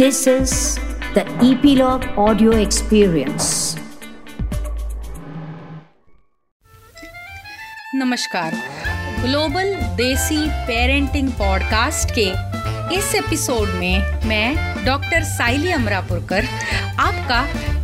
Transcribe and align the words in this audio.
This 0.00 0.26
is 0.26 0.52
the 1.14 1.22
Epilogue 1.46 2.04
Audio 2.16 2.50
Experience. 2.50 3.46
नमस्कार। 7.94 8.54
Global 9.20 9.74
desi 9.96 10.38
parenting 10.66 11.28
podcast 11.32 12.14
के 12.18 12.26
इस 12.96 13.14
एपिसोड 13.14 13.68
में 13.68 14.26
मैं 14.26 14.84
डॉक्टर 14.84 15.22
साइली 15.22 15.72
अमरापुरकर 15.72 16.44
आपका 16.98 17.42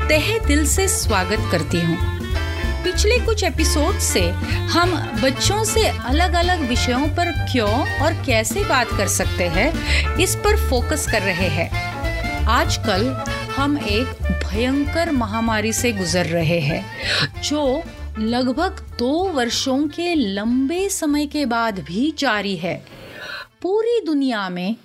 तहे 0.09 0.39
दिल 0.47 0.67
से 0.67 0.89
स्वागत 0.89 1.49
करती 1.53 1.81
हूँ। 1.81 1.99
पिछले 2.85 3.19
कुछ 3.19 3.45
एपिसोड 3.45 3.99
से 3.99 4.29
हम 4.73 4.97
बच्चों 5.23 5.65
से 5.65 5.87
अलग 5.89 6.35
अलग 6.35 6.69
विषयों 6.69 7.09
पर 7.09 7.33
क्यों 7.53 8.03
और 8.03 8.13
कैसे 8.27 8.65
बात 8.65 8.89
कर 8.89 9.09
सकते 9.09 9.49
हैं, 9.49 9.73
इस 10.17 10.35
पर 10.35 10.57
फोकस 10.71 11.07
कर 11.13 11.23
रहे 11.23 11.49
हैं। 11.49 11.96
आजकल 12.49 13.07
हम 13.57 13.79
एक 13.79 14.23
भयंकर 14.45 15.11
महामारी 15.11 15.73
से 15.73 15.93
गुजर 15.93 16.27
रहे 16.27 16.59
हैं, 16.61 16.85
जो 17.43 17.83
लगभग 18.19 18.81
दो 18.99 19.13
वर्षों 19.29 19.79
के 19.89 20.15
लंबे 20.15 20.89
समय 20.89 21.27
के 21.27 21.47
बाद 21.47 21.79
भी 21.79 22.15
जारी 22.19 22.57
है। 22.57 22.75
पूरी 23.63 24.01
दुनिया 24.07 24.49
में 24.49 24.77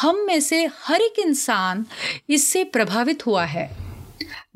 हम 0.00 0.16
में 0.16 0.40
से 0.40 0.64
हर 0.82 1.00
एक 1.00 1.18
इंसान 1.18 1.86
इससे 2.30 2.64
प्रभावित 2.64 3.26
हुआ 3.26 3.44
है। 3.44 3.85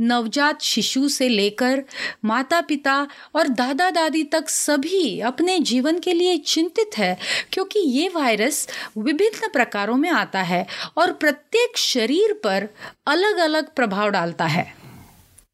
नवजात 0.01 0.63
शिशु 0.63 1.09
से 1.09 1.29
लेकर 1.29 1.83
माता 2.25 2.61
पिता 2.61 2.97
और 3.35 3.49
दादा 3.51 3.91
दादी 3.91 4.23
तक 4.25 4.49
सभी 4.49 5.21
अपने 5.23 5.59
जीवन 5.61 5.99
के 5.99 6.13
लिए 6.13 6.37
चिंतित 6.39 6.99
है, 6.99 7.17
क्योंकि 7.53 7.81
ये 7.81 8.09
वायरस 8.09 8.67
विभिन्न 8.99 9.49
प्रकारों 9.53 9.97
में 9.97 10.11
आता 10.11 10.43
है 10.43 10.67
और 10.97 11.13
प्रत्येक 11.13 11.79
शरीर 11.79 12.33
पर 12.45 12.69
अलग 13.07 13.39
अलग 13.41 13.75
प्रभाव 13.75 14.11
डालता 14.11 14.47
है। 14.47 14.73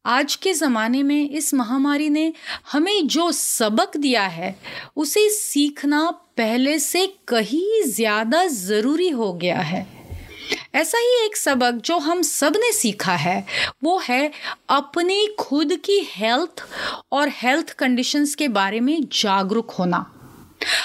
आज 0.05 0.35
के 0.35 0.53
ज़माने 0.53 1.01
में 1.03 1.29
इस 1.29 1.53
महामारी 1.53 2.09
ने 2.09 2.31
हमें 2.71 3.07
जो 3.07 3.31
सबक 3.31 3.97
दिया 3.97 4.23
है, 4.23 4.55
उसे 4.97 5.27
सीखना 5.31 6.09
पहले 6.37 6.77
से 6.79 7.05
कहीं 7.27 7.83
ज़्यादा 7.85 8.45
ज़रूरी 8.47 9.09
हो 9.09 9.31
गया 9.33 9.57
है। 9.57 9.85
ऐसा 10.75 10.97
ही 10.97 11.25
एक 11.25 11.37
सबक 11.37 11.81
जो 11.85 11.97
हम 11.97 12.21
सबने 12.21 12.71
सीखा 12.71 13.15
है, 13.15 13.45
वो 13.83 13.97
है 13.99 14.31
अपनी 14.69 15.27
खुद 15.39 15.75
की 15.75 15.99
हेल्थ 16.11 16.63
और 17.11 17.29
हेल्थ 17.29 17.71
कंडीशंस 17.71 18.35
के 18.35 18.47
बारे 18.47 18.79
में 18.79 19.03
जागरूक 19.03 19.71
होना। 19.71 20.13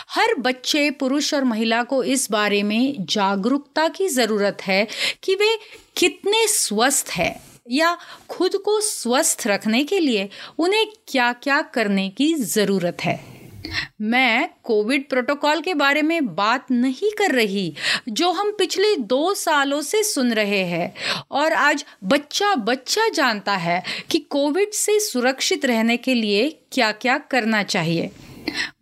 हर 0.09 0.35
बच्चे, 0.35 0.91
पुरुष 0.91 1.35
और 1.35 1.45
महिला 1.45 1.83
को 1.83 2.03
इस 2.05 2.31
बारे 2.31 2.63
में 2.63 2.97
जागरूकता 3.01 3.89
की 3.89 4.09
ज़रूरत 4.09 4.59
है 4.63 4.87
कि 5.23 5.35
वे 5.35 5.59
कितने 5.97 6.47
स्वस्थ 6.49 7.11
है 7.11 7.41
या 7.71 7.99
खुद 8.29 8.57
को 8.57 8.81
स्वस्थ 8.81 9.47
रखने 9.47 9.85
के 9.85 9.99
लिए 9.99 10.29
उन्हें 10.59 10.87
क्या 11.09 11.33
क्या 11.33 11.63
करने 11.63 12.09
की 12.09 12.35
ज़रूरत 12.35 13.05
है। 13.05 13.32
मैं 14.01 14.49
कोविड 14.65 15.09
प्रोटोकॉल 15.09 15.61
के 15.61 15.75
बारे 15.75 16.03
में 16.03 16.35
बात 16.35 16.71
नहीं 16.71 17.11
कर 17.19 17.31
रही, 17.31 17.75
जो 18.09 18.31
हम 18.33 18.53
पिछले 18.53 18.97
दो 18.97 19.35
सालों 19.35 19.83
से 19.83 20.03
सुन 20.03 20.33
रहे 20.33 20.63
हैं। 20.65 20.95
और 21.31 21.53
आज 21.53 21.85
बच्चा 22.05 22.55
बच्चा 22.55 23.09
जानता 23.09 23.57
है 23.57 23.83
कि 24.11 24.19
कोविड 24.19 24.73
से 24.73 25.01
सुरक्षित 25.01 25.65
रहने 25.65 25.97
के 25.97 26.15
लिए 26.15 26.59
क्या 26.73 26.93
क्या 26.93 27.19
करना 27.19 27.63
चाहिए। 27.63 28.11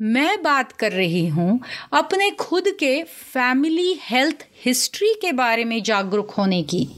मैं 0.03 0.42
बात 0.42 0.72
कर 0.72 0.92
रही 0.92 1.27
हूँ 1.28 1.61
अपने 1.92 2.31
खुद 2.31 2.65
के 2.69 3.03
फैमिली 3.03 3.98
हेल्थ 4.03 4.47
हिस्ट्री 4.65 5.15
के 5.15 5.33
बारे 5.33 5.65
में 5.65 5.83
जागरूक 5.83 6.31
होने 6.31 6.62
की। 6.62 6.89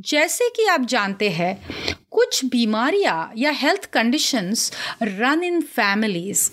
जैसे 0.00 0.48
कि 0.48 0.66
आप 0.66 0.80
जानते 0.80 1.28
हैं 1.30 1.62
कुछ 2.12 2.44
बीमारियाँ 2.44 3.32
या 3.36 3.50
health 3.56 3.84
conditions 3.92 4.70
run 5.02 5.42
in 5.44 5.60
families 5.60 6.50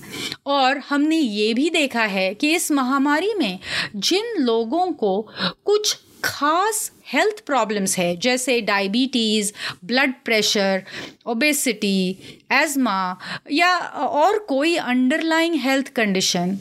और 0.47 0.77
हमने 0.89 1.15
ये 1.15 1.53
भी 1.53 1.69
देखा 1.69 2.03
है 2.07 2.33
कि 2.33 2.53
इस 2.55 2.71
महामारी 2.71 3.33
में 3.33 3.59
जिन 3.95 4.35
लोगों 4.41 4.91
को 4.93 5.21
कुछ 5.65 5.97
खास 6.23 6.91
हेल्थ 7.07 7.39
प्रॉब्लम्स 7.45 7.97
है, 7.97 8.15
जैसे 8.15 8.59
diabetes 8.61 9.51
blood 9.85 10.13
pressure 10.25 10.83
obesity 11.25 12.09
asthma 12.53 13.17
या 13.51 13.77
और 13.77 14.37
कोई 14.49 14.75
अंडरलाइंग 14.77 15.55
हेल्थ 15.61 15.93
कंडीशन 15.95 16.57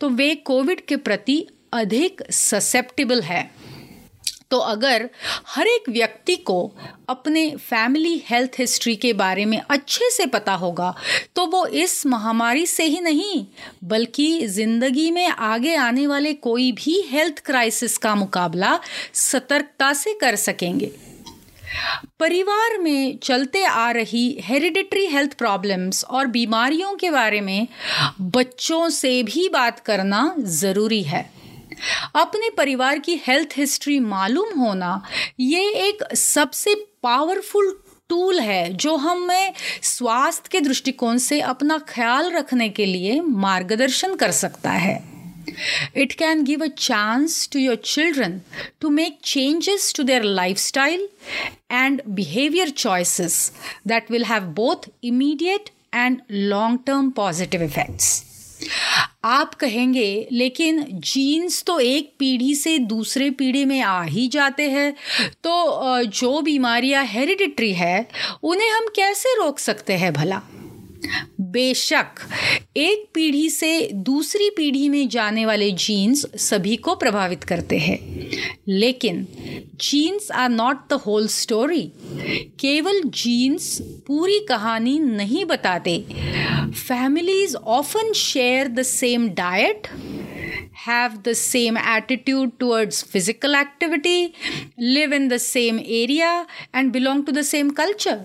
तो 0.00 0.08
वे 0.10 0.34
कोविड 0.44 0.84
के 0.86 0.96
प्रति 0.98 1.46
अधिक 1.72 2.22
ससेप्टिबल 2.32 3.22
है। 3.22 3.50
तो 4.50 4.58
अगर 4.58 5.08
हर 5.48 5.66
एक 5.66 5.88
व्यक्ति 5.88 6.36
को 6.36 6.60
अपने 7.08 7.48
फैमिली 7.60 8.16
हेल्थ 8.26 8.58
हिस्ट्री 8.58 8.94
के 8.96 9.12
बारे 9.14 9.44
में 9.44 9.60
अच्छे 9.60 10.10
से 10.10 10.26
पता 10.28 10.54
होगा 10.54 10.94
तो 11.36 11.46
वो 11.46 11.64
इस 11.66 12.04
महामारी 12.06 12.66
से 12.66 12.84
ही 12.84 13.00
नहीं, 13.00 13.44
बल्कि 13.84 14.46
ज़िंदगी 14.48 15.10
में 15.10 15.26
आगे 15.26 15.74
आने 15.78 16.06
वाले 16.06 16.32
कोई 16.40 16.70
भी 16.74 17.00
हेल्थ 17.10 17.44
क्राइसिस 17.46 17.96
का 17.98 18.14
मुकाबला 18.14 18.78
सतर्कता 19.14 19.92
से 19.94 20.14
कर 20.14 20.36
सकेंगे। 20.38 20.92
परिवार 22.20 22.78
में 22.78 23.18
चलते 23.22 23.64
आ 23.64 23.90
रही 23.90 24.24
हेरिडिटरी 24.42 25.06
हेल्थ 25.06 25.34
प्रॉब्लम्स 25.34 26.04
और 26.04 26.26
बीमारियों 26.28 26.94
के 26.94 27.10
बारे 27.10 27.40
में 27.40 27.66
बच्चों 28.20 28.88
से 28.90 29.22
भी 29.22 29.48
बात 29.48 29.78
करना 29.80 30.22
ज़रूरी 30.38 31.02
है। 31.02 31.28
अपने 32.16 32.50
परिवार 32.56 32.98
की 32.98 33.20
हेल्थ 33.26 33.56
हिस्ट्री 33.56 33.98
मालूम 34.00 34.58
होना, 34.60 35.02
ये 35.40 35.68
एक 35.88 36.04
सबसे 36.16 36.74
पावरफुल 37.02 37.76
टूल 38.10 38.40
है 38.40 38.72
जो 38.74 38.94
हमें 38.96 39.52
स्वास्थ्य 39.82 40.48
के 40.52 40.60
दृष्टिकोण 40.60 41.18
से 41.18 41.40
अपना 41.40 41.78
ख्याल 41.88 42.30
रखने 42.32 42.68
के 42.68 42.86
लिए 42.86 43.20
मार्गदर्शन 43.20 44.14
कर 44.16 44.30
सकता 44.30 44.70
है। 44.70 44.98
It 45.96 46.12
can 46.12 46.42
give 46.44 46.64
a 46.64 46.68
chance 46.78 47.48
to 47.52 47.58
your 47.58 47.76
children 47.84 48.40
to 48.80 48.88
make 48.90 49.18
changes 49.24 49.92
to 49.96 50.02
their 50.02 50.22
lifestyle 50.58 51.08
and 51.72 52.02
behaviour 52.08 52.70
choices 52.70 53.50
that 53.86 54.10
will 54.10 54.24
have 54.24 54.42
both 54.56 54.88
immediate 55.04 55.70
and 55.94 56.20
long 56.30 56.78
term 56.86 57.10
positive 57.10 57.62
effects 57.62 58.22
आप 59.24 59.54
कहेंगे, 59.54 60.28
लेकिन 60.32 60.84
जीन्स 60.90 61.62
तो 61.62 61.78
एक 61.80 62.12
पीढ़ी 62.18 62.54
से 62.54 62.78
दूसरे 62.78 63.30
पीढ़ी 63.30 63.64
में 63.64 63.80
आ 63.80 64.02
ही 64.02 64.28
जाते 64.28 64.70
हैं। 64.70 64.92
तो 65.44 66.04
जो 66.04 66.40
बीमारियाँ 66.40 67.04
हेरिडिटरी 67.04 67.72
है, 67.72 68.08
उन्हें 68.42 68.70
हम 68.70 68.86
कैसे 68.96 69.34
रोक 69.34 69.58
सकते 69.58 69.92
हैं 69.92 70.12
भला? 70.12 70.40
बेशक, 71.52 72.20
एक 72.76 73.06
पीढ़ी 73.14 73.48
से 73.50 73.88
दूसरी 74.08 74.48
पीढ़ी 74.56 74.88
में 74.88 75.08
जाने 75.08 75.44
वाले 75.46 75.70
जीन्स 75.72 76.24
सभी 76.40 76.76
को 76.76 76.94
प्रभावित 76.94 77.44
करते 77.44 77.78
हैं। 77.78 77.98
लेकिन 78.68 79.26
genes 79.80 80.30
are 80.30 80.48
not 80.48 80.88
the 80.90 81.00
whole 81.06 81.26
story 81.28 81.82
केवल 82.60 83.00
जीन्स 83.04 83.78
पूरी 84.06 84.38
कहानी 84.48 84.98
नहीं 84.98 85.44
बताते। 85.44 85.98
Families 86.88 87.56
often 87.56 88.12
share 88.16 88.68
the 88.68 88.82
same 88.82 89.28
diet 89.34 89.86
have 90.86 91.16
the 91.26 91.32
same 91.32 91.78
attitude 91.78 92.50
towards 92.60 93.02
physical 93.04 93.54
activity 93.54 94.32
live 94.80 95.14
in 95.14 95.28
the 95.28 95.36
same 95.36 95.78
area 95.78 96.30
and 96.76 96.92
belong 96.92 97.24
to 97.26 97.32
the 97.32 97.42
same 97.42 97.70
culture 97.80 98.24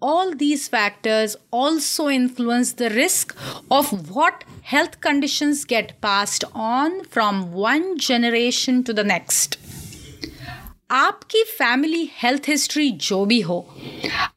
all 0.00 0.34
these 0.34 0.68
factors 0.68 1.36
also 1.50 2.08
influence 2.08 2.72
the 2.72 2.90
risk 2.90 3.36
of 3.70 4.10
what 4.14 4.44
health 4.62 5.00
conditions 5.00 5.64
get 5.64 6.00
passed 6.00 6.44
on 6.54 7.04
from 7.04 7.52
one 7.52 7.98
generation 7.98 8.84
to 8.84 8.92
the 8.92 9.04
next. 9.04 9.58
आपकी 10.90 11.42
family 11.58 12.08
health 12.22 12.42
history 12.48 12.90
जो 13.06 13.24
भी 13.26 13.40
हो 13.40 13.58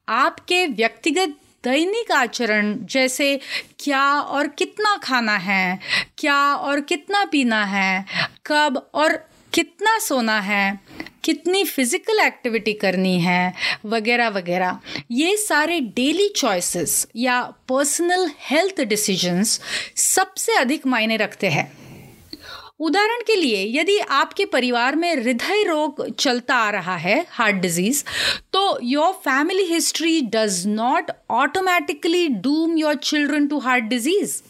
आपके 0.08 0.66
व्यक्तिगत 0.66 1.36
दैनिक 1.64 2.10
आचरण 2.12 2.74
जैसे 2.90 3.28
क्या 3.80 4.04
और 4.20 4.48
कितना 4.58 4.96
खाना 5.04 5.36
है 5.36 5.78
क्या 6.18 6.38
और 6.54 6.80
कितना 6.90 7.24
पीना 7.32 7.64
है 7.64 8.04
कब 8.46 8.82
और 8.94 9.18
कितना 9.52 9.98
सोना 9.98 10.38
है, 10.40 10.78
कितनी 11.24 11.64
फ़िज़िकल 11.64 12.20
एक्टिविटी 12.20 12.72
करनी 12.74 13.18
है, 13.20 13.54
वगैरह 13.86 14.28
वगैरह। 14.28 14.78
ये 15.10 15.36
सारे 15.36 15.80
डेली 15.96 16.28
चॉइसेस 16.36 17.06
या 17.16 17.40
पर्सनल 17.68 18.30
हेल्थ 18.40 18.80
डिसीजंस 18.82 19.60
सबसे 19.96 20.56
अधिक 20.56 20.86
मायने 20.86 21.16
रखते 21.16 21.48
हैं। 21.48 21.70
उदाहरण 22.80 23.22
के 23.26 23.34
लिए, 23.34 23.64
यदि 23.70 23.98
आपके 23.98 24.44
परिवार 24.46 24.96
में 24.96 25.14
हृदय 25.14 25.62
रोग 25.62 26.08
चलता 26.10 26.54
आ 26.56 26.70
रहा 26.70 26.96
है 26.96 27.24
हार्ट 27.30 27.56
डिज़ीज़ 27.56 28.02
तो 28.52 28.78
your 28.82 29.12
family 29.24 29.64
history 29.72 30.20
does 30.34 30.62
not 30.66 31.10
automatically 31.32 32.26
doom 32.40 32.78
your 32.78 32.94
children 32.94 33.46
to 33.48 33.58
heart 33.58 33.84
disease 33.84 34.40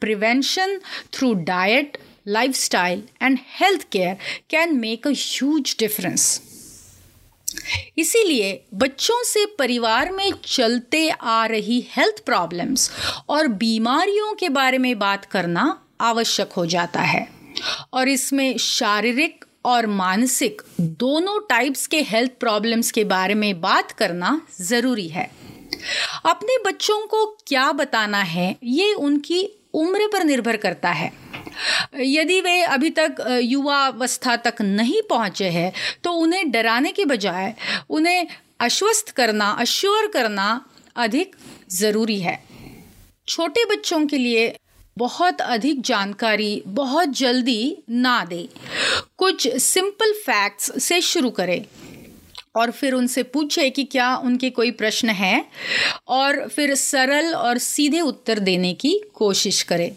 prevention 0.00 0.78
through 1.12 1.32
diet 1.46 1.98
lifestyle, 2.36 3.00
and 3.22 3.38
healthcare 3.60 4.16
can 4.52 4.76
make 4.84 5.06
a 5.06 5.14
huge 5.14 5.74
difference. 5.82 6.26
इसीलिए 7.98 8.52
बच्चों 8.74 9.22
से 9.24 9.44
परिवार 9.58 10.12
में 10.12 10.32
चलते 10.44 11.08
आ 11.10 11.46
रही 11.46 11.80
हेल्थ 11.90 12.24
प्रॉब्लम्स 12.24 12.90
और 13.28 13.48
बीमारियों 13.48 14.32
के 14.34 14.48
बारे 14.48 14.78
में 14.78 14.98
बात 14.98 15.24
करना 15.24 15.82
आवश्यक 16.00 16.52
हो 16.52 16.66
जाता 16.66 17.00
है। 17.00 17.26
और 17.92 18.08
इसमें 18.08 18.56
शारीरिक 18.58 19.44
और 19.64 19.86
मानसिक 19.86 20.62
दोनों 20.80 21.40
टाइप्स 21.40 21.86
के 21.86 22.00
हेल्थ 22.02 22.30
प्रॉब्लम्स 22.40 22.90
के 22.90 23.04
बारे 23.04 23.34
में 23.34 23.60
बात 23.60 23.92
करना 23.92 24.40
ज़रूरी 24.60 25.08
है। 25.08 25.30
अपने 26.24 26.58
बच्चों 26.66 27.06
को 27.06 27.26
क्या 27.46 27.70
बताना 27.72 28.22
है 28.22 28.56
ये 28.64 28.92
उनकी 28.94 29.42
उम्र 29.74 30.06
पर 30.12 30.24
निर्भर 30.24 30.56
करता 30.56 30.90
है। 30.90 31.12
यदि 31.96 32.40
वे 32.40 32.60
अभी 32.62 32.90
तक 32.98 33.24
युवावस्था 33.42 34.36
तक 34.38 34.62
नहीं 34.62 35.00
पहुँचे 35.10 35.48
हैं 35.50 35.72
तो 36.04 36.12
उन्हें 36.14 36.50
डराने 36.50 36.92
के 36.92 37.04
बजाय 37.04 37.54
उन्हें 37.90 38.26
आश्वस्त 38.60 39.10
करना, 39.10 39.50
अश्योर 39.50 40.06
करना 40.06 40.48
अधिक 40.96 41.36
ज़रूरी 41.70 42.20
है। 42.20 42.38
छोटे 43.28 43.64
बच्चों 43.64 44.06
के 44.06 44.18
लिए 44.18 44.54
बहुत 44.96 45.40
अधिक 45.40 45.80
जानकारी, 45.82 46.62
बहुत 46.66 47.08
जल्दी 47.08 47.76
ना 47.90 48.24
दे। 48.24 48.48
कुछ 49.18 49.48
सिंपल 49.56 50.12
फैक्ट्स 50.22 50.82
से 50.84 51.00
शुरू 51.02 51.30
करें 51.30 51.64
और 52.56 52.70
फिर 52.70 52.94
उनसे 52.94 53.22
पूछे 53.24 53.68
कि 53.70 53.84
क्या 53.84 54.14
उनके 54.16 54.50
कोई 54.50 54.70
प्रश्न 54.72 55.08
है 55.10 55.44
और 56.08 56.46
फिर 56.48 56.74
सरल 56.74 57.34
और 57.34 57.58
सीधे 57.58 58.00
उत्तर 58.00 58.38
देने 58.40 58.72
की 58.74 59.00
कोशिश 59.14 59.62
करें। 59.62 59.90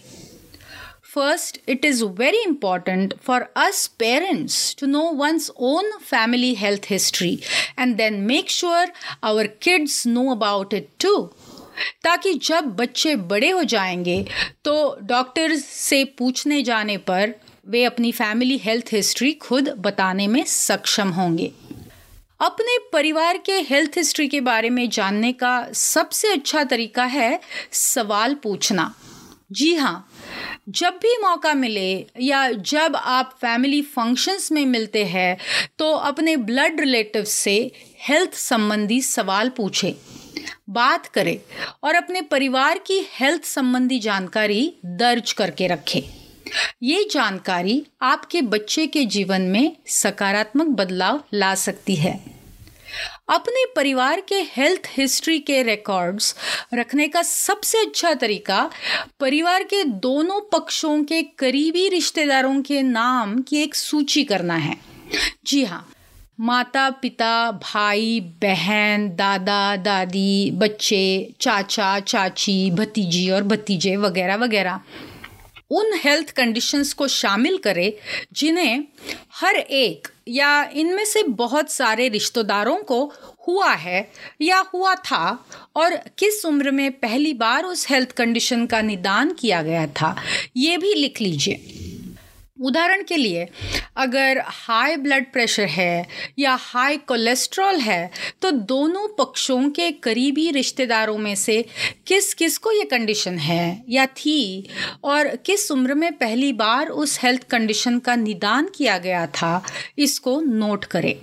First, 1.13 1.57
it 1.67 1.83
is 1.83 2.01
very 2.03 2.41
important 2.45 3.15
for 3.21 3.49
us 3.53 3.87
parents 3.89 4.73
to 4.75 4.87
know 4.87 5.11
one's 5.11 5.49
own 5.57 5.83
family 5.99 6.53
health 6.53 6.85
history 6.85 7.43
and 7.77 7.97
then 7.97 8.25
make 8.25 8.47
sure 8.49 8.87
our 9.21 9.47
kids 9.47 10.05
know 10.05 10.31
about 10.31 10.73
it 10.73 10.87
too. 10.99 11.17
ताकि 12.03 12.33
जब 12.47 12.65
बच्चे 12.75 13.15
बड़े 13.33 13.49
हो 13.49 13.63
जाएँगे 13.73 14.17
तो 14.65 14.73
डॉक्टर 15.11 15.55
से 15.55 16.03
पूछने 16.17 16.61
जाने 16.63 16.97
पर 17.09 17.33
वे 17.67 17.83
अपनी 17.85 18.11
फैमिली 18.11 18.57
हेल्थ 18.57 18.93
हिस्ट्री 18.93 19.31
खुद 19.47 19.69
बताने 19.87 20.27
में 20.27 20.43
सक्षम 20.47 21.09
होंगे 21.19 21.51
अपने 22.39 22.77
परिवार 22.93 23.37
के 23.45 23.59
हेल्थ 23.69 23.97
हिस्ट्री 23.97 24.27
के 24.27 24.41
बारे 24.41 24.69
में 24.69 24.89
जानने 24.89 25.33
का 25.43 25.53
सबसे 25.73 26.31
अच्छा 26.33 26.63
तरीका 26.73 27.03
है 27.17 27.39
सवाल 27.71 28.35
पूछना 28.43 28.93
जी 29.51 29.75
हाँ 29.75 29.95
जब 30.67 30.93
भी 30.93 31.15
मौका 31.17 31.53
मिले 31.53 32.05
या 32.21 32.51
जब 32.51 32.95
आप 32.95 33.35
फैमिली 33.41 33.81
फ़ंक्शंस 33.81 34.51
में 34.51 34.65
मिलते 34.65 35.03
हैं 35.05 35.37
तो 35.79 35.91
अपने 35.91 36.35
ब्लड 36.37 36.79
रिलेटिव 36.79 37.23
से 37.23 37.55
हेल्थ 37.99 38.33
संबंधी 38.33 39.01
सवाल 39.01 39.49
पूछें, 39.49 39.93
बात 40.69 41.07
करें 41.07 41.37
और 41.83 41.95
अपने 41.95 42.21
परिवार 42.21 42.77
की 42.77 42.99
हेल्थ 43.11 43.43
संबंधी 43.43 43.99
जानकारी 43.99 44.73
दर्ज 44.85 45.31
करके 45.33 45.67
रखें। 45.67 46.01
ये 46.83 47.03
जानकारी 47.11 47.83
आपके 48.01 48.41
बच्चे 48.43 48.87
के 48.87 49.05
जीवन 49.05 49.41
में 49.41 49.75
सकारात्मक 49.87 50.67
बदलाव 50.77 51.23
ला 51.33 51.53
सकती 51.55 51.95
है। 51.95 52.19
अपने 53.31 53.65
परिवार 53.75 54.21
के 54.21 54.35
हेल्थ 54.35 54.81
हिस्ट्री 54.97 55.39
के 55.39 55.63
रिकॉर्ड्स 55.63 56.35
रखने 56.73 57.07
का 57.07 57.21
सबसे 57.21 57.77
अच्छा 57.77 58.13
तरीका, 58.13 58.69
परिवार 59.19 59.63
के 59.63 59.83
दोनों 59.83 60.41
पक्षों 60.41 61.03
के 61.03 61.21
करीबी 61.21 61.87
रिश्तेदारों 61.89 62.61
के 62.61 62.81
नाम 62.81 63.41
की 63.41 63.57
एक 63.57 63.75
सूची 63.75 64.23
करना 64.23 64.55
है। 64.55 64.77
जी 65.45 65.63
हाँ 65.63 65.87
माता, 66.39 66.89
पिता, 66.89 67.51
भाई, 67.51 68.19
बहन, 68.41 69.09
दादा, 69.15 69.75
दादी, 69.75 70.51
बच्चे, 70.51 71.33
चाचा, 71.39 71.99
चाची, 71.99 72.71
भतीजी 72.71 73.29
और 73.29 73.43
भतीजे 73.43 73.95
वगैरह 73.95 74.35
वगैरह। 74.35 74.79
उन 75.71 75.91
हेल्थ 76.03 76.31
कंडीशंस 76.31 76.93
को 76.93 77.07
शामिल 77.07 77.57
करें 77.57 77.91
जिन्हें 78.33 78.83
हर 79.33 79.55
एक 79.55 80.07
या 80.27 80.63
इनमें 80.73 81.05
से 81.05 81.23
बहुत 81.23 81.71
सारे 81.71 82.07
रिश्तेदारों 82.09 82.77
को 82.83 83.03
हुआ 83.47 83.71
है 83.73 84.11
या 84.41 84.59
हुआ 84.73 84.95
था 84.95 85.45
और 85.75 85.95
किस 86.17 86.45
उम्र 86.45 86.71
में 86.71 86.91
पहली 86.91 87.33
बार 87.33 87.63
उस 87.63 87.89
हेल्थ 87.89 88.11
कंडीशन 88.11 88.65
का 88.65 88.81
निदान 88.81 89.33
किया 89.33 89.61
गया 89.61 89.87
था, 89.87 90.15
ये 90.57 90.77
भी 90.77 90.93
लिख 90.93 91.21
लीजिए। 91.21 91.53
उदाहरण 92.61 93.03
के 93.03 93.17
लिए, 93.17 93.47
अगर 93.97 94.41
हाई 94.45 94.95
ब्लड 94.95 95.31
प्रेशर 95.33 95.65
है 95.65 96.07
या 96.39 96.55
हाई 96.61 96.97
कोलेस्ट्रॉल 96.97 97.79
है 97.79 98.11
तो 98.41 98.51
दोनों 98.51 99.07
पक्षों 99.17 99.69
के 99.69 99.89
करीबी 100.03 100.49
रिश्तेदारों 100.51 101.17
में 101.17 101.33
से 101.35 101.63
किस 102.07 102.33
किस 102.33 102.57
को 102.57 102.71
ये 102.71 102.83
कंडीशन 102.83 103.37
है 103.39 103.83
या 103.89 104.05
थी? 104.05 104.67
और 105.03 105.35
किस 105.35 105.71
उम्र 105.71 105.93
में 105.93 106.11
पहली 106.13 106.53
बार 106.53 106.87
उस 106.87 107.19
हेल्थ 107.23 107.43
कंडीशन 107.43 107.99
का 107.99 108.15
निदान 108.15 108.69
किया 108.75 108.97
गया 108.97 109.25
था? 109.27 109.63
इसको 109.97 110.39
नोट 110.41 110.85
करें। 110.85 111.15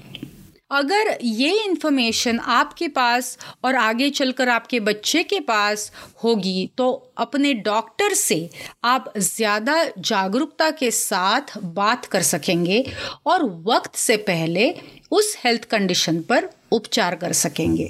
अगर 0.70 1.16
ये 1.22 1.50
इन्फॉर्मेशन 1.64 2.38
आपके 2.38 2.88
पास 2.88 3.36
और 3.64 3.74
आगे 3.74 4.08
चलकर 4.10 4.48
आपके 4.48 4.80
बच्चे 4.80 5.22
के 5.22 5.38
पास 5.40 5.90
होगी 6.24 6.70
तो 6.78 6.90
अपने 7.18 7.52
डॉक्टर 7.54 8.14
से 8.14 8.48
आप 8.84 9.12
ज़्यादा 9.18 9.84
जागरूकता 9.98 10.70
के 10.70 10.90
साथ 10.90 11.56
बात 11.76 12.06
कर 12.06 12.22
सकेंगे 12.22 12.84
और 13.26 13.44
वक्त 13.66 13.96
से 13.96 14.16
पहले 14.26 14.74
उस 15.12 15.36
हेल्थ 15.44 15.64
कंडीशन 15.64 16.20
पर 16.20 16.48
उपचार 16.72 17.14
कर 17.14 17.32
सकेंगे। 17.32 17.88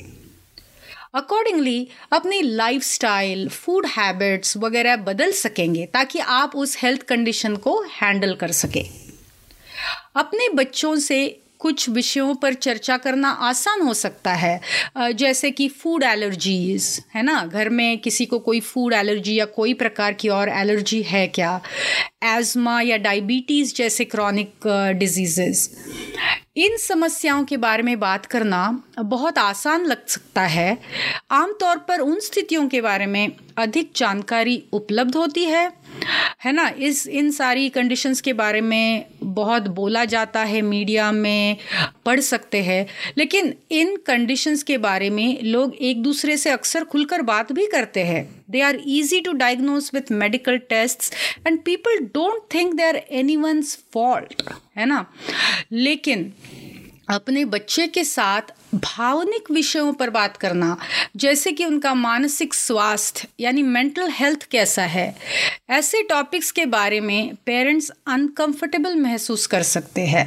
अकॉर्डिंगली 1.14 1.88
अपनी 2.12 2.40
लाइफ 2.42 2.82
स्टाइल 2.82 3.48
फ़ूड 3.48 3.86
हैबिट्स 3.88 4.56
वगैरह 4.56 4.96
बदल 5.02 5.32
सकेंगे 5.32 5.86
ताकि 5.86 6.18
आप 6.18 6.56
उस 6.56 6.76
हेल्थ 6.82 7.02
कंडीशन 7.02 7.56
को 7.56 7.80
हैंडल 7.92 8.34
कर 8.34 8.52
सकें। 8.52 8.84
अपने 10.16 10.48
बच्चों 10.48 10.96
से 10.98 11.20
कुछ 11.60 11.88
विषयों 11.88 12.34
पर 12.34 12.54
चर्चा 12.54 12.96
करना 12.96 13.30
आसान 13.48 13.80
हो 13.80 13.94
सकता 13.94 14.32
है। 14.34 14.60
जैसे 14.98 15.50
कि 15.50 15.68
फ़ूड 15.68 16.02
एलर्जीज 16.02 16.86
है 17.14 17.22
ना? 17.22 17.44
घर 17.44 17.68
में 17.68 17.98
किसी 17.98 18.26
को 18.26 18.38
कोई 18.38 18.60
फ़ूड 18.60 18.94
एलर्जी 18.94 19.34
या 19.34 19.44
कोई 19.56 19.74
प्रकार 19.74 20.12
की 20.12 20.28
और 20.28 20.48
एलर्जी 20.50 21.02
है 21.02 21.26
क्या? 21.28 21.60
एज़मा 22.26 22.80
या 22.80 22.96
डायबिटीज़ 22.98 23.74
जैसे 23.74 24.04
क्रॉनिक 24.04 24.66
डिजीज़ेस 24.98 25.70
इन 26.58 26.76
समस्याओं 26.76 27.44
के 27.44 27.56
बारे 27.56 27.82
में 27.82 28.00
बात 28.00 28.26
करना 28.26 28.82
बहुत 28.98 29.38
आसान 29.38 29.84
लग 29.84 30.06
सकता 30.06 30.42
है। 30.42 30.78
आमतौर 31.30 31.78
पर 31.78 31.98
उन 31.98 32.20
स्थितियों 32.20 32.68
के 32.68 32.80
बारे 32.80 33.06
में 33.06 33.32
अधिक 33.56 33.90
जानकारी 33.96 34.64
उपलब्ध 34.72 35.16
होती 35.16 35.44
है। 35.44 35.72
है 36.44 36.52
ना? 36.52 36.72
इस, 36.78 37.06
इन 37.06 37.30
सारी 37.30 37.68
कंडीशंस 37.68 38.20
के 38.20 38.32
बारे 38.32 38.60
में 38.60 39.04
बहुत 39.22 39.62
बोला 39.62 40.04
जाता 40.04 40.40
है 40.40 40.60
मीडिया 40.60 41.12
में 41.12 41.56
पढ़ 42.06 42.20
सकते 42.20 42.62
हैं। 42.62 42.86
लेकिन 43.18 43.54
इन 43.70 43.96
कंडीशंस 43.96 44.62
के 44.62 44.78
बारे 44.78 45.10
में 45.10 45.42
लोग 45.42 45.74
एक 45.74 46.02
दूसरे 46.02 46.36
से 46.36 46.50
अक्सर 46.50 46.84
खुलकर 46.84 47.22
बात 47.22 47.52
भी 47.52 47.66
करते 47.66 48.04
हैं। 48.04 48.37
they 48.51 48.61
are 48.61 48.79
easy 48.97 49.19
to 49.21 49.31
diagnose 49.37 49.89
with 49.93 50.11
medical 50.11 50.57
test 50.69 51.13
and 51.47 51.59
people 51.65 51.99
don't 52.13 52.41
think 52.53 52.73
they 52.73 52.83
are 52.83 53.01
anyone's 53.37 53.77
fault 53.93 54.43
है 54.77 54.85
ना 54.85 55.05
लेकिन 55.71 56.31
अपने 57.09 57.45
बच्चे 57.45 57.87
के 57.87 58.03
साथ 58.03 58.53
भावनिक 58.74 59.50
विषयों 59.50 59.92
पर 59.92 60.10
बात 60.10 60.36
करना, 60.36 60.76
जैसे 61.16 61.52
कि 61.52 61.64
उनका 61.64 61.92
मानसिक 61.94 62.54
स्वास्थ्य, 62.54 63.28
यानी 63.40 63.62
मेंटल 63.62 64.10
हेल्थ 64.10 64.48
कैसा 64.50 64.82
है, 64.84 65.14
ऐसे 65.70 66.02
टॉपिक्स 66.02 66.50
के 66.50 66.66
बारे 66.66 67.00
में 67.00 67.34
पेरेंट्स 67.46 67.90
अनकंफर्टेबल 68.08 68.94
महसूस 68.96 69.46
कर 69.46 69.62
सकते 69.62 70.06
हैं। 70.06 70.26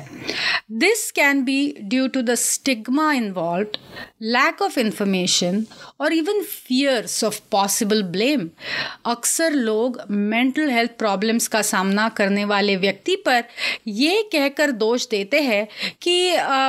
This 0.71 1.11
can 1.11 1.43
be 1.43 1.75
due 1.81 2.07
to 2.07 2.21
the 2.21 2.35
stigma 2.35 3.11
involve 3.13 3.77
lack 4.23 4.61
of 4.61 4.79
information 4.79 5.65
और 6.01 6.13
even 6.13 6.41
fears 6.41 7.23
of 7.23 7.39
possible 7.51 8.01
blame 8.11 8.49
अक्सर 9.05 9.53
लोग 9.53 10.01
मेंटल 10.09 10.69
हेल्थ 10.69 10.91
प्रॉब्लम्स 10.97 11.47
का 11.47 11.61
सामना 11.61 12.07
करने 12.17 12.45
वाले 12.45 12.75
व्यक्ति 12.75 13.15
पर 13.25 13.43
ये 13.87 14.21
कहकर 14.31 14.71
दोष 14.83 15.07
देते 15.07 15.41
हैं 15.41 15.67
कि 16.01 16.15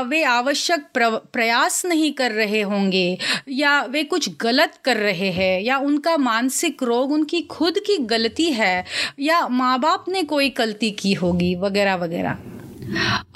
वे 0.08 0.22
आवश्यक 0.24 0.86
प्रयास 0.96 1.60
प्रयास 1.62 1.84
नहीं 1.84 2.12
कर 2.12 2.32
रहे 2.32 2.62
होंगे, 2.62 3.18
या 3.48 3.82
वे 3.82 4.04
कुछ 4.04 4.28
गलत 4.40 4.72
कर 4.84 4.96
रहे 4.96 5.30
हैं, 5.30 5.60
या 5.60 5.78
उनका 5.78 6.16
मानसिक 6.16 6.82
रोग 6.82 7.12
उनकी 7.12 7.42
खुद 7.42 7.78
की 7.78 7.96
गलती 7.96 8.52
है, 8.52 8.84
या 9.20 9.48
माँ 9.48 9.80
बाप 9.80 10.04
ने 10.08 10.22
कोई 10.22 10.50
गलती 10.50 10.90
की 10.90 11.12
होगी, 11.12 11.54
वगैरह 11.54 11.94
वगैरह। 11.94 12.38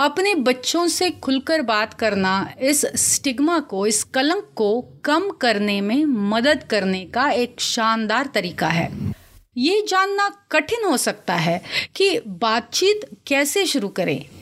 अपने 0.01 0.35
बच्चों 0.35 0.89
से 0.89 1.11
खुलकर 1.11 1.63
बात 1.63 1.95
करना, 1.95 2.53
इस 2.61 2.87
स्टिग्मा 2.95 3.61
को, 3.61 3.87
इस 3.87 4.05
कलंक 4.05 4.49
को 4.57 4.81
कम 5.05 5.31
करने 5.31 5.81
में 5.81 6.05
मदद 6.05 6.65
करने 6.71 7.05
का 7.05 7.31
एक 7.31 7.61
शानदार 7.61 8.31
तरीका 8.35 8.69
है। 8.69 9.15
ये 9.57 9.87
जानना 9.89 10.29
कठिन 10.53 10.85
हो 10.85 10.97
सकता 10.97 11.35
है 11.35 11.63
कि 11.95 12.21
बातचीत 12.27 13.01
कैसे 13.27 13.67
शुरू 13.67 13.89
करें। 13.89 14.36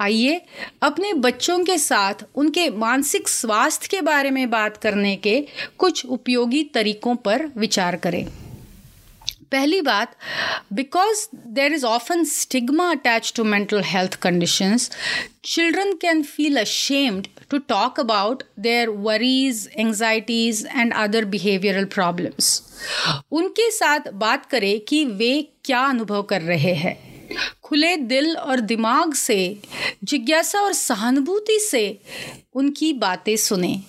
आइए 0.00 0.40
अपने 0.82 1.12
बच्चों 1.12 1.58
के 1.64 1.76
साथ 1.78 2.24
उनके 2.34 2.68
मानसिक 2.70 3.28
स्वास्थ्य 3.28 3.88
के 3.90 4.00
बारे 4.00 4.30
में 4.30 4.48
बात 4.50 4.76
करने 4.76 5.14
के 5.16 5.40
कुछ 5.78 6.04
उपयोगी 6.06 6.62
तरीकों 6.74 7.14
पर 7.16 7.46
विचार 7.56 7.96
करें। 7.96 8.26
पहली 9.52 9.80
बात 9.82 10.16
because 10.72 11.26
there 11.36 11.72
is 11.72 11.86
often 11.86 12.24
stigma 12.24 12.90
attach 12.90 13.32
to 13.36 13.44
mental 13.44 13.82
health 13.84 14.14
conditions 14.22 14.90
children 15.44 15.92
can 16.02 16.22
feel 16.22 16.60
ashamed 16.60 17.26
to 17.50 17.58
talk 17.58 18.00
about 18.00 18.42
their 18.58 18.88
worries 19.08 19.68
anxieties 19.78 20.66
and 20.76 20.94
other 20.94 21.24
behavioural 21.24 21.84
problems 21.94 22.62
उनके 23.32 23.70
साथ 23.70 24.12
बात 24.14 24.46
करें 24.46 24.78
कि 24.80 25.04
वे 25.04 25.34
क्या 25.64 25.80
अनुभव 25.80 26.22
कर 26.22 26.42
रहे 26.42 26.74
हैं। 26.74 26.96
खुले 27.62 27.96
दिल 27.96 28.36
और 28.36 28.60
दिमाग 28.60 29.14
से, 29.14 29.60
जिज्ञासा 30.04 30.60
और 30.60 30.72
सहानुभूति 30.72 31.58
से 31.58 31.98
उनकी 32.54 32.92
बातें 32.92 33.36
सुने। 33.36 33.82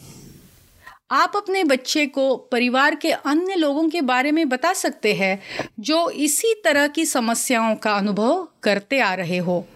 आप 1.11 1.33
अपने 1.35 1.63
बच्चे 1.63 2.05
को 2.05 2.35
परिवार 2.35 2.95
के 2.95 3.11
अन्य 3.11 3.55
लोगों 3.55 3.89
के 3.89 4.01
बारे 4.01 4.31
में 4.31 4.49
बता 4.49 4.73
सकते 4.73 5.13
हैं 5.13 5.41
जो 5.79 6.09
इसी 6.09 6.61
तरह 6.63 6.87
की 6.87 7.05
समस्याओं 7.05 7.75
का 7.75 7.93
अनुभव 7.93 8.47
करते 8.63 8.99
आ 8.99 9.13
रहे 9.13 9.37
हो। 9.37 9.67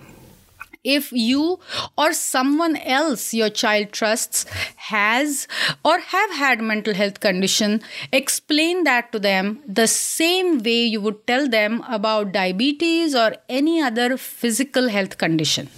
If 0.84 1.12
you 1.12 1.60
or 1.98 2.12
someone 2.14 2.76
else 2.78 3.34
your 3.34 3.50
child 3.50 3.92
trusts 3.92 4.46
has 4.78 5.48
or 5.86 6.00
have 6.00 6.32
had 6.32 6.62
mental 6.62 6.94
health 6.94 7.20
condition 7.20 7.82
explain 8.12 8.84
that 8.84 9.12
to 9.12 9.20
them 9.20 9.62
the 9.68 9.88
same 9.88 10.58
way 10.60 10.84
you 10.84 11.00
would 11.02 11.26
tell 11.28 11.48
them 11.48 11.84
about 11.88 12.32
diabetes 12.32 13.14
or 13.14 13.36
any 13.50 13.82
other 13.82 14.18
physical 14.18 14.90
health 14.90 15.18
condition. 15.18 15.70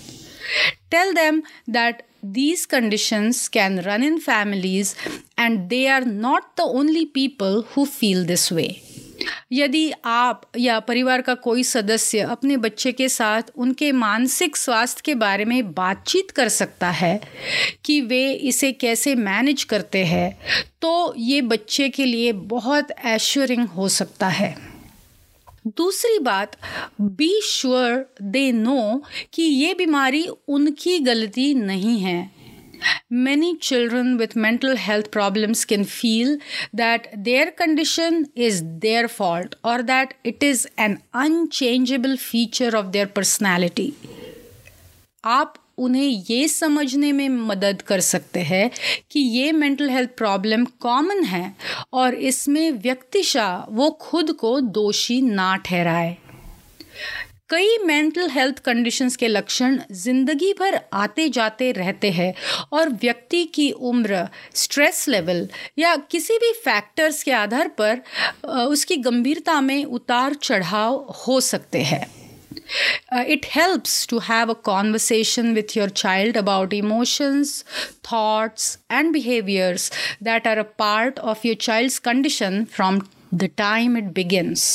Tell 0.89 1.13
them 1.13 1.43
that 1.67 2.03
these 2.22 2.65
conditions 2.65 3.50
can 3.50 3.81
run 3.83 4.03
in 4.03 4.19
families 4.19 4.95
and 5.38 5.69
they 5.69 5.88
are 5.88 6.05
not 6.05 6.55
the 6.55 6.63
only 6.63 7.05
people 7.05 7.63
who 7.63 7.86
feel 7.86 8.24
this 8.24 8.50
way 8.51 8.81
यदि 9.51 9.91
आप 10.05 10.41
या 10.57 10.79
परिवार 10.79 11.21
का 11.21 11.33
कोई 11.33 11.63
सदस्य 11.63 12.19
अपने 12.19 12.57
बच्चे 12.57 12.91
के 12.91 13.09
साथ 13.09 13.41
उनके 13.55 13.91
मानसिक 13.91 14.57
स्वास्थ्य 14.57 15.01
के 15.05 15.15
बारे 15.15 15.45
में 15.45 15.73
बातचीत 15.73 16.31
कर 16.31 16.49
सकता 16.49 16.89
है 16.89 17.19
कि 17.85 18.01
वे 18.01 18.31
इसे 18.33 18.71
कैसे 18.71 19.15
मैनेज 19.15 19.63
करते 19.63 20.03
हैं 20.05 20.37
तो 20.81 21.13
ये 21.17 21.41
बच्चे 21.41 21.89
के 21.89 22.05
लिए 22.05 22.31
बहुत 22.31 22.91
एश्योरिंग 23.05 23.67
हो 23.67 23.87
सकता 23.89 24.27
है। 24.27 24.55
दूसरी 25.67 26.19
बात 26.19 26.55
बी 27.01 27.41
श्योर 27.43 28.05
दे 28.21 28.51
नो 28.51 29.03
कि 29.33 29.43
ये 29.43 29.73
बीमारी 29.73 30.27
उनकी 30.47 30.99
गलती 30.99 31.53
नहीं 31.53 31.99
है। 31.99 32.42
Many 33.09 33.57
children 33.57 34.17
with 34.17 34.35
mental 34.35 34.75
health 34.75 35.09
problems 35.11 35.65
can 35.65 35.83
feel 35.85 36.37
that 36.73 37.07
their 37.15 37.51
condition 37.51 38.25
is 38.35 38.63
their 38.79 39.07
fault 39.07 39.55
or 39.63 39.81
that 39.83 40.13
it 40.23 40.43
is 40.43 40.67
an 40.77 41.01
unchangeable 41.13 42.17
feature 42.17 42.75
of 42.75 42.91
their 42.91 43.07
personality. 43.07 43.91
आप 45.23 45.53
उन्हें 45.77 46.07
ये 46.29 46.47
समझने 46.47 47.11
में 47.11 47.29
मदद 47.29 47.81
कर 47.87 47.99
सकते 47.99 48.39
हैं 48.39 48.69
कि 49.11 49.19
ये 49.19 49.51
मेंटल 49.51 49.89
हेल्थ 49.89 50.09
प्रॉब्लम 50.17 50.65
कॉमन 50.81 51.23
है 51.23 51.55
और 51.93 52.15
इसमें 52.31 52.71
व्यक्तिशा 52.71 53.47
वो 53.69 53.89
खुद 54.01 54.31
को 54.41 54.59
दोषी 54.77 55.21
ना 55.21 55.55
ठहराए 55.65 56.17
कई 57.50 57.77
मेंटल 57.85 58.29
हेल्थ 58.29 58.59
कंडीशंस 58.65 59.15
के 59.15 59.27
लक्षण 59.27 59.77
ज़िंदगी 59.91 60.51
भर 60.59 60.79
आते 60.93 61.27
जाते 61.29 61.71
रहते 61.71 62.12
हैं 62.12 62.33
और 62.73 62.89
व्यक्ति 63.01 63.43
की 63.55 63.69
उम्र 63.89 64.27
स्ट्रेस 64.55 65.07
लेवल 65.09 65.47
या 65.79 65.95
किसी 66.12 66.38
भी 66.43 66.51
फैक्टर्स 66.65 67.21
के 67.23 67.31
आधार 67.31 67.67
पर 67.81 68.01
उसकी 68.55 68.97
गंभीरता 69.07 69.59
में 69.62 69.83
उतार 69.85 70.33
चढ़ाव 70.33 70.95
हो 71.27 71.39
सकते 71.53 71.83
हैं 71.83 72.05
Uh, 73.12 73.23
it 73.33 73.45
helps 73.53 73.93
to 74.07 74.19
have 74.19 74.51
a 74.51 74.55
conversation 74.67 75.50
with 75.53 75.73
your 75.75 75.88
child 76.01 76.38
about 76.41 76.73
emotions, 76.73 77.51
thoughts, 78.09 78.77
and 78.89 79.13
behaviors 79.13 79.89
that 80.21 80.47
are 80.47 80.57
a 80.59 80.63
part 80.83 81.19
of 81.33 81.43
your 81.45 81.55
child's 81.55 82.00
condition 82.00 82.65
from 82.65 83.01
the 83.31 83.50
time 83.50 83.97
it 83.97 84.13
begins. 84.13 84.65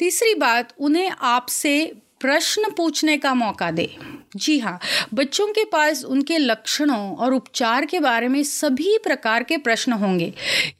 तीसरी 0.00 0.34
बात, 0.34 0.72
उन्हें 0.78 1.10
आपसे 1.10 1.92
प्रश्न 2.20 2.70
पूछने 2.70 3.16
का 3.16 3.32
मौका 3.34 3.70
दे। 3.70 3.88
जी 4.36 4.58
हाँ 4.58 4.78
बच्चों 5.14 5.46
के 5.48 5.64
पास 5.64 6.04
उनके 6.04 6.38
लक्षणों 6.38 7.16
और 7.16 7.34
उपचार 7.34 7.86
के 7.86 8.00
बारे 8.00 8.28
में 8.28 8.42
सभी 8.42 8.96
प्रकार 8.98 9.42
के 9.42 9.56
प्रश्न 9.56 9.92
होंगे। 9.92 10.32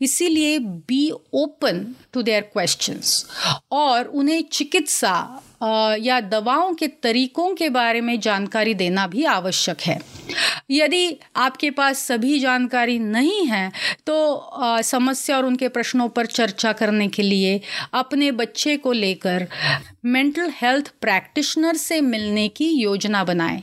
इसीलिए 0.03 0.59
be 0.59 1.11
open 1.35 1.85
to 2.13 2.23
their 2.23 2.43
questions 2.43 3.25
और 3.73 4.05
उन्हें 4.05 4.43
चिकित्सा 4.53 5.43
या 5.63 6.21
दवाओं 6.23 6.75
के 6.75 6.87
तरीकों 7.03 7.55
के 7.55 7.69
बारे 7.71 8.01
में 8.01 8.19
जानकारी 8.21 8.75
देना 8.75 9.07
भी 9.07 9.25
आवश्यक 9.27 9.81
है। 9.81 9.99
यदि 10.71 11.19
आपके 11.37 11.71
पास 11.71 11.99
सभी 11.99 12.39
जानकारी 12.41 12.99
नहीं 12.99 13.47
है 13.47 13.71
तो 14.07 14.83
समस्या 14.85 15.37
और 15.37 15.45
उनके 15.45 15.69
प्रश्नों 15.69 16.09
पर 16.09 16.27
चर्चा 16.29 16.73
करने 16.73 17.09
के 17.09 17.23
लिए 17.23 17.61
अपने 17.95 18.31
बच्चे 18.33 18.77
को 18.77 18.93
लेकर 18.93 19.47
मेंटल 20.05 20.51
हेल्थ 20.57 20.93
प्रैक्टिशनर 21.01 21.77
से 21.77 22.01
मिलने 22.01 22.47
की 22.49 22.69
योजना 22.73 23.23
बनाएँ। 23.25 23.63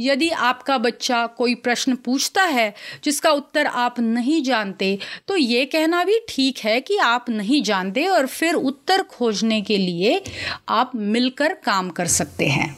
यदि 0.00 0.28
आपका 0.30 0.78
बच्चा 0.78 1.26
कोई 1.28 1.54
प्रश्न 1.56 1.94
पूछता 1.96 2.42
है, 2.44 2.74
जिसका 3.04 3.30
उत्तर 3.32 3.66
आप 3.66 4.00
नहीं 4.00 4.42
जानते 4.42 4.98
तो 5.28 5.36
ये 5.36 5.64
कहना 5.66 6.02
भी 6.04 6.18
ठीक 6.28 6.58
है 6.58 6.80
कि 6.80 6.96
आप 6.98 7.30
नहीं 7.30 7.62
जानते 7.62 8.06
और 8.06 8.26
फिर 8.28 8.54
उत्तर 8.54 9.02
खोजने 9.02 9.60
के 9.62 9.76
लिए 9.78 10.22
आप 10.68 10.92
मिलकर 11.20 11.54
काम 11.54 11.90
कर 11.90 12.06
सकते 12.06 12.46
हैं। 12.46 12.68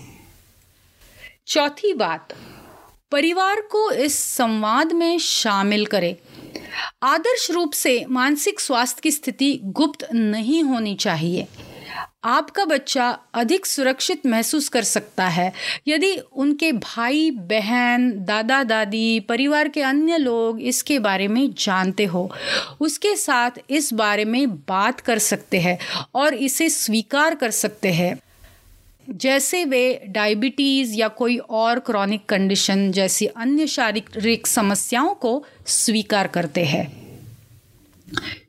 चौथी 1.47 1.93
बात, 1.95 2.29
परिवार 3.11 3.61
को 3.61 3.91
इस 3.91 4.19
संवाद 4.19 4.93
में 4.93 5.19
शामिल 5.19 5.87
करें। 5.87 6.17
आदर्श 7.03 7.51
रूप 7.51 7.73
से 7.73 8.05
मानसिक 8.09 8.61
स्वास्थ्य 8.61 9.01
की 9.03 9.11
स्थिति 9.11 9.61
गुप्त 9.65 10.09
नहीं 10.13 10.63
होनी 10.63 10.95
चाहिए। 10.95 11.47
आपका 12.25 12.65
बच्चा 12.65 13.19
अधिक 13.35 13.67
सुरक्षित 13.67 14.27
महसूस 14.27 14.69
कर 14.69 14.83
सकता 14.83 15.29
है। 15.29 15.53
यदि 15.89 16.17
उनके 16.33 16.73
भाई, 16.73 17.31
बहन, 17.31 18.25
दादा, 18.25 18.63
दादी, 18.65 19.21
परिवार 19.21 19.69
के 19.69 19.83
अन्य 19.83 20.19
लोग 20.19 20.61
इसके 20.61 20.99
बारे 20.99 21.29
में 21.29 21.55
जानते 21.55 22.05
हो, 22.05 22.35
उसके 22.81 23.17
साथ 23.17 23.51
इस 23.71 23.93
बारे 23.93 24.25
में 24.25 24.57
बात 24.57 25.01
कर 25.01 25.19
सकते 25.19 25.61
हैं 25.61 25.79
और 26.15 26.35
इसे 26.35 26.71
स्वीकार 26.71 27.35
कर 27.35 27.51
सकते 27.51 27.93
हैं। 27.93 28.19
जैसे 29.13 29.65
वे 29.65 30.03
डायबिटीज़ 30.09 30.95
या 30.95 31.09
कोई 31.09 31.37
और 31.37 31.79
क्रॉनिक 31.79 32.27
कंडीशन 32.27 32.93
जैसी 32.93 33.27
अन्य 33.27 33.67
शारीरिक 33.67 34.47
समस्याओं 34.47 35.15
को 35.15 35.45
स्वीकार 35.67 36.27
करते 36.27 36.65
हैं। 36.65 37.03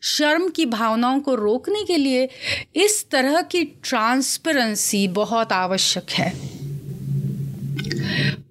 शर्म 0.01 0.50
की 0.50 0.65
भावनाओं 0.65 1.20
को 1.20 1.36
रोकने 1.36 1.84
के 1.84 1.98
लिए 1.98 2.29
इस 2.75 3.10
तरह 3.10 3.41
की 3.41 3.63
ट्रांसपेरेंसी 3.63 5.08
बहुत 5.08 5.51
आवश्यक 5.51 6.12
है। 6.12 6.53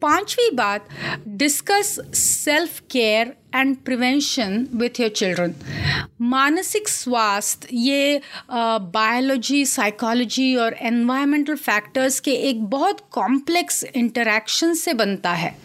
पांचवी 0.02 0.48
बात 0.50 0.88
discuss 1.38 1.98
self 2.14 2.80
care 2.90 3.32
and 3.54 3.76
prevention 3.84 4.66
with 4.74 5.00
your 5.00 5.10
children 5.10 5.54
मानसिक 6.20 6.88
स्वास्थ्य, 6.88 7.68
ये 7.72 8.20
बायोलॉजी 8.50 9.64
साइकोलॉजी 9.66 10.54
और 10.56 10.76
एनवायरमेंटल 10.82 11.56
फैक्टर्स 11.56 12.20
के 12.20 12.32
एक 12.48 12.64
बहुत 12.66 13.06
कॉम्प्लेक्स 13.12 13.84
इंटरेक्शन 13.84 14.74
से 14.74 14.94
बनता 14.94 15.32
है। 15.32 15.56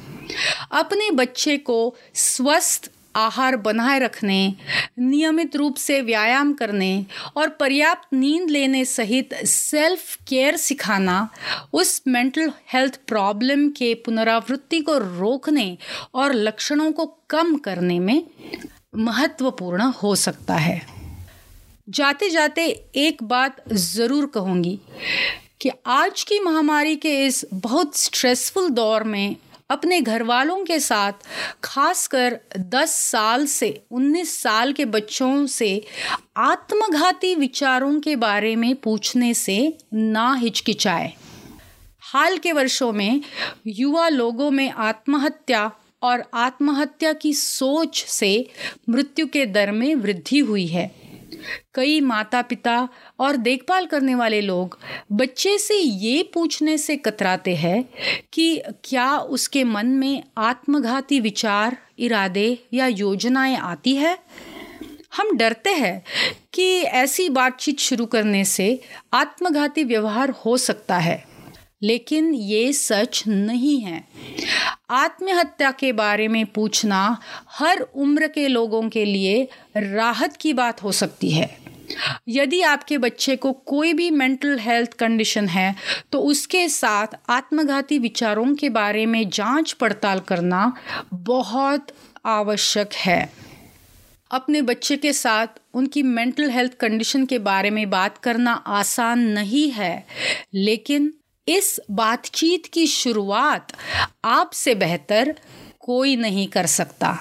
अपने 0.71 1.09
बच्चे 1.11 1.57
को 1.57 1.95
स्वस्थ 2.15 2.91
आहार 3.17 3.55
बनाए 3.57 3.99
रखने, 3.99 4.53
नियमित 4.99 5.55
रूप 5.55 5.75
से 5.75 6.01
व्यायाम 6.01 6.53
करने 6.53 7.05
और 7.37 7.49
पर्याप्त 7.49 8.13
नींद 8.13 8.49
लेने 8.49 8.83
सहित 8.85 9.33
सेल्फ 9.45 10.15
केयर 10.27 10.57
सिखाना, 10.57 11.27
उस 11.73 12.01
मेंटल 12.07 12.51
हेल्थ 12.73 12.99
प्रॉब्लम 13.07 13.69
के 13.69 13.93
पुनरावृत्ति 14.05 14.81
को 14.81 14.97
रोकने 14.97 15.77
और 16.13 16.33
लक्षणों 16.33 16.91
को 16.91 17.05
कम 17.29 17.55
करने 17.57 17.99
में 17.99 18.21
महत्वपूर्ण 18.95 19.91
हो 20.03 20.15
सकता 20.15 20.55
है। 20.55 20.81
जाते 21.87 22.29
जाते 22.29 22.65
एक 22.97 23.23
बात 23.23 23.61
ज़रूर 23.71 24.25
कहूँगी 24.25 24.79
कि 25.61 25.69
आज 25.87 26.23
की 26.23 26.39
महामारी 26.39 26.95
के 26.95 27.15
इस 27.25 27.45
बहुत 27.53 27.97
स्ट्रेसफुल 27.97 28.69
दौर 28.69 29.03
में 29.03 29.35
अपने 29.69 30.01
घर 30.01 30.23
वालों 30.23 30.65
के 30.65 30.79
साथ, 30.79 31.13
खासकर 31.63 32.39
10 32.57 32.89
साल 32.89 33.45
से 33.45 33.83
19 33.91 34.43
साल 34.43 34.73
के 34.73 34.85
बच्चों 34.85 35.45
से 35.45 35.85
आत्मघाती 36.37 37.35
विचारों 37.35 37.99
के 37.99 38.15
बारे 38.15 38.55
में 38.55 38.75
पूछने 38.75 39.33
से 39.33 39.77
ना 39.93 40.33
हिचकिचाए। 40.33 41.13
हाल 41.99 42.37
के 42.37 42.51
वर्षों 42.51 42.91
में 42.91 43.21
युवा 43.67 44.09
लोगों 44.09 44.51
में 44.51 44.71
आत्महत्या 44.71 45.71
और 46.03 46.23
आत्महत्या 46.33 47.13
की 47.13 47.33
सोच 47.33 48.05
से 48.05 48.49
मृत्यु 48.89 49.27
के 49.27 49.45
दर 49.45 49.71
में 49.71 49.95
वृद्धि 49.95 50.39
हुई 50.39 50.67
है। 50.67 51.06
कई 51.73 51.99
माता 52.01 52.41
पिता 52.41 52.77
और 53.19 53.37
देखभाल 53.37 53.85
करने 53.85 54.15
वाले 54.15 54.41
लोग 54.41 54.77
बच्चे 55.11 55.57
से 55.57 55.77
ये 55.77 56.23
पूछने 56.23 56.77
से 56.77 56.95
कतराते 56.97 57.55
हैं 57.55 57.83
कि 58.33 58.61
क्या 58.83 59.17
उसके 59.17 59.63
मन 59.63 59.87
में 59.87 60.23
आत्मघाती 60.37 61.19
विचार, 61.19 61.77
इरादे 61.99 62.57
या 62.73 62.87
योजनाएँ 62.87 63.55
आती 63.55 63.95
है? 63.95 64.17
हम 65.17 65.35
डरते 65.37 65.69
हैं 65.69 66.03
कि 66.53 66.65
ऐसी 66.81 67.29
बातचीत 67.29 67.79
शुरू 67.79 68.05
करने 68.05 68.43
से 68.45 68.79
आत्मघाती 69.13 69.83
व्यवहार 69.83 70.29
हो 70.45 70.57
सकता 70.57 70.97
है, 70.97 71.23
लेकिन 71.81 72.33
ये 72.33 72.71
सच 72.73 73.23
नहीं 73.27 73.79
है। 73.79 74.03
आत्महत्या 74.89 75.71
के 75.71 75.91
बारे 75.93 76.27
में 76.27 76.45
पूछना 76.45 77.17
हर 77.49 77.79
उम्र 77.79 78.27
के 78.27 78.47
लोगों 78.47 78.87
के 78.89 79.05
लिए 79.05 79.47
राहत 79.77 80.37
की 80.37 80.53
बात 80.53 80.83
हो 80.83 80.91
सकती 80.91 81.31
है। 81.31 81.49
यदि 82.27 82.61
आपके 82.61 82.97
बच्चे 82.97 83.35
को 83.35 83.51
कोई 83.65 83.93
भी 83.93 84.09
मेंटल 84.11 84.57
हेल्थ 84.59 84.93
कंडीशन 84.93 85.47
है 85.47 85.75
तो 86.11 86.19
उसके 86.21 86.67
साथ 86.69 87.17
आत्मघाती 87.29 87.99
विचारों 87.99 88.53
के 88.55 88.69
बारे 88.69 89.05
में 89.05 89.29
जाँच 89.29 89.71
पड़ताल 89.73 90.19
करना 90.19 90.71
बहुत 91.13 91.93
आवश्यक 92.25 92.93
है। 92.95 93.21
अपने 94.31 94.61
बच्चे 94.61 94.97
के 94.97 95.13
साथ 95.13 95.61
उनकी 95.73 96.03
मेंटल 96.03 96.49
हेल्थ 96.49 96.73
कंडीशन 96.73 97.25
के 97.25 97.39
बारे 97.39 97.69
में 97.69 97.89
बात 97.89 98.17
करना 98.17 98.53
आसान 98.53 99.19
नहीं 99.29 99.69
है, 99.71 100.05
लेकिन 100.53 101.13
इस 101.47 101.79
बातचीत 101.91 102.65
की 102.65 102.85
शुरुआत 102.87 103.71
आपसे 104.25 104.75
बेहतर 104.75 105.33
कोई 105.79 106.15
नहीं 106.15 106.47
कर 106.47 106.65
सकता। 106.65 107.17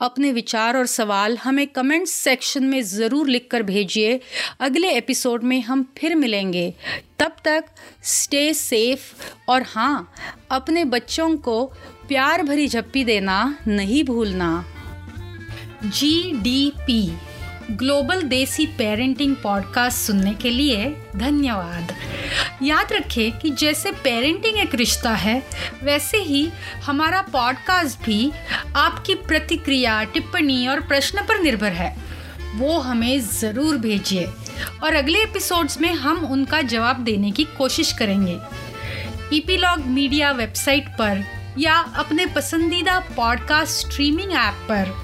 अपने 0.00 0.32
विचार 0.32 0.76
और 0.76 0.86
सवाल 0.86 1.36
हमें 1.36 1.66
कमेंट 1.66 2.06
सेक्शन 2.08 2.64
में 2.64 2.82
ज़रूर 2.82 3.28
लिखकर 3.28 3.62
भेजिए। 3.62 4.20
अगले 4.60 4.90
एपिसोड 4.90 5.42
में 5.42 5.60
हम 5.60 5.86
फिर 5.98 6.14
मिलेंगे। 6.14 6.72
तब 7.18 7.36
तक 7.44 7.64
स्टे 8.04 8.52
सेफ़ 8.54 9.12
और 9.50 9.62
हाँ 9.66 10.12
अपने 10.50 10.84
बच्चों 10.84 11.36
को 11.38 11.64
प्यार 12.08 12.42
भरी 12.42 12.68
झप्पी 12.68 13.04
देना 13.04 13.58
नहीं 13.66 14.02
भूलना। 14.04 14.64
G 15.84 16.32
D 16.42 16.72
P 16.78 17.00
global 17.70 18.22
desi 18.22 18.66
parenting 18.66 19.36
podcast 19.36 19.98
सुनने 19.98 20.34
के 20.34 20.50
लिए 20.50 20.96
धन्यवाद। 21.16 21.92
याद 22.62 22.92
रखें 22.92 23.38
कि 23.38 23.50
जैसे 23.50 23.92
पेरेंटिंग 23.92 24.58
एक 24.58 24.74
रिश्ता 24.74 25.10
है, 25.10 25.42
वैसे 25.82 26.18
ही 26.18 26.48
हमारा 26.84 27.22
पॉडकास्ट 27.22 28.04
भी 28.04 28.32
आपकी 28.76 29.14
प्रतिक्रिया, 29.14 30.02
टिप्पणी 30.04 30.66
और 30.66 30.80
प्रश्न 30.80 31.22
पर 31.22 31.40
निर्भर 31.40 31.72
है। 31.72 31.96
वो 32.54 32.78
हमें 32.78 33.20
ज़रूर 33.20 33.76
भेजिए 33.76 34.26
और 34.82 34.94
अगले 34.94 35.22
एपिसोड्स 35.22 35.80
में 35.80 35.92
हम 35.92 36.24
उनका 36.24 36.62
जवाब 36.62 37.04
देने 37.04 37.30
की 37.30 37.44
कोशिश 37.44 37.92
करेंगे। 37.92 38.38
ईपीलॉग 39.36 39.86
मीडिया 39.86 40.30
वेबसाइट 40.32 40.88
पर 40.88 41.24
या 41.58 41.74
अपने 41.74 42.26
पसंदीदा 42.26 42.98
पॉडकास्ट 43.16 43.86
स्ट्रीमिंग 43.86 44.32
ऐप 44.32 44.54
पर 44.54 45.03